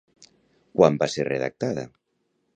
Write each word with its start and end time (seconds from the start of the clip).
Quan 0.79 0.97
va 1.03 1.09
ser 1.17 1.27
redactada? 1.29 1.87